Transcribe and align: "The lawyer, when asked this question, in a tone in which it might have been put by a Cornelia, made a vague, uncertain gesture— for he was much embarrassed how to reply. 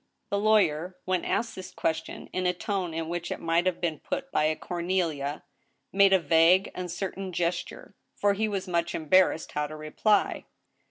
"The 0.31 0.39
lawyer, 0.39 0.97
when 1.05 1.23
asked 1.23 1.53
this 1.53 1.69
question, 1.71 2.25
in 2.33 2.47
a 2.47 2.55
tone 2.55 2.91
in 2.91 3.07
which 3.07 3.29
it 3.31 3.39
might 3.39 3.67
have 3.67 3.79
been 3.79 3.99
put 3.99 4.31
by 4.31 4.45
a 4.45 4.55
Cornelia, 4.55 5.43
made 5.93 6.11
a 6.11 6.17
vague, 6.17 6.71
uncertain 6.73 7.31
gesture— 7.31 7.93
for 8.19 8.33
he 8.33 8.47
was 8.47 8.67
much 8.67 8.95
embarrassed 8.95 9.51
how 9.51 9.67
to 9.67 9.75
reply. 9.75 10.45